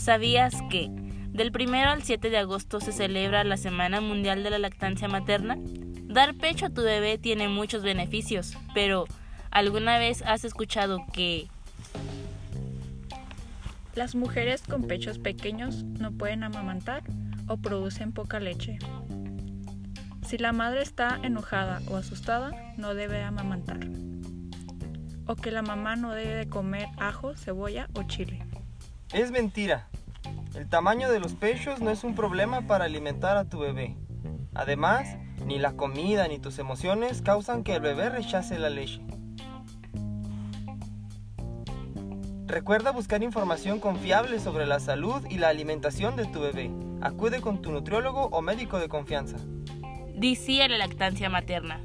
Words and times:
¿Sabías 0.00 0.54
que 0.70 0.88
del 1.28 1.52
1 1.54 1.90
al 1.90 2.02
7 2.02 2.30
de 2.30 2.38
agosto 2.38 2.80
se 2.80 2.90
celebra 2.90 3.44
la 3.44 3.58
Semana 3.58 4.00
Mundial 4.00 4.42
de 4.42 4.48
la 4.48 4.58
Lactancia 4.58 5.08
Materna? 5.08 5.58
Dar 6.04 6.34
pecho 6.36 6.66
a 6.66 6.70
tu 6.70 6.80
bebé 6.80 7.18
tiene 7.18 7.48
muchos 7.48 7.82
beneficios, 7.82 8.56
pero 8.72 9.04
¿alguna 9.50 9.98
vez 9.98 10.22
has 10.22 10.44
escuchado 10.44 11.04
que 11.12 11.48
las 13.94 14.14
mujeres 14.14 14.62
con 14.62 14.84
pechos 14.84 15.18
pequeños 15.18 15.84
no 15.84 16.12
pueden 16.12 16.44
amamantar 16.44 17.02
o 17.46 17.58
producen 17.58 18.12
poca 18.12 18.40
leche? 18.40 18.78
Si 20.26 20.38
la 20.38 20.52
madre 20.52 20.80
está 20.80 21.20
enojada 21.22 21.82
o 21.90 21.96
asustada, 21.96 22.52
no 22.78 22.94
debe 22.94 23.22
amamantar. 23.22 23.80
O 25.26 25.36
que 25.36 25.50
la 25.50 25.60
mamá 25.60 25.96
no 25.96 26.12
debe 26.12 26.48
comer 26.48 26.86
ajo, 26.96 27.36
cebolla 27.36 27.86
o 27.92 28.04
chile. 28.04 28.42
Es 29.12 29.30
mentira. 29.30 29.89
El 30.60 30.68
tamaño 30.68 31.10
de 31.10 31.20
los 31.20 31.32
pechos 31.32 31.80
no 31.80 31.90
es 31.90 32.04
un 32.04 32.14
problema 32.14 32.66
para 32.66 32.84
alimentar 32.84 33.38
a 33.38 33.46
tu 33.48 33.60
bebé. 33.60 33.96
Además, 34.54 35.16
ni 35.46 35.58
la 35.58 35.72
comida 35.72 36.28
ni 36.28 36.38
tus 36.38 36.58
emociones 36.58 37.22
causan 37.22 37.64
que 37.64 37.76
el 37.76 37.80
bebé 37.80 38.10
rechace 38.10 38.58
la 38.58 38.68
leche. 38.68 39.00
Recuerda 42.46 42.90
buscar 42.90 43.22
información 43.22 43.80
confiable 43.80 44.38
sobre 44.38 44.66
la 44.66 44.80
salud 44.80 45.24
y 45.30 45.38
la 45.38 45.48
alimentación 45.48 46.14
de 46.14 46.26
tu 46.26 46.40
bebé. 46.40 46.70
Acude 47.00 47.40
con 47.40 47.62
tu 47.62 47.72
nutriólogo 47.72 48.26
o 48.26 48.42
médico 48.42 48.78
de 48.78 48.90
confianza. 48.90 49.38
Di 50.14 50.60
a 50.60 50.68
la 50.68 50.76
lactancia 50.76 51.30
materna. 51.30 51.80